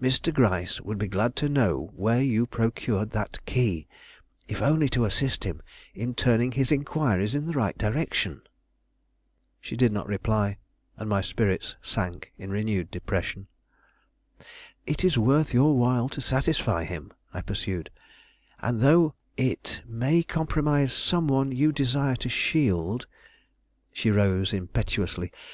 [0.00, 0.32] "Mr.
[0.32, 3.86] Gryce would be glad to know where you procured that key,
[4.48, 5.60] if only to assist him
[5.94, 8.40] in turning his inquiries in the right direction."
[9.60, 10.56] She did not reply,
[10.96, 13.48] and my spirits sank in renewed depression.
[14.86, 17.90] "It is worth your while to satisfy him," I pursued;
[18.62, 23.06] "and though it may compromise some one you desire to shield"
[23.92, 25.32] She rose impetuously.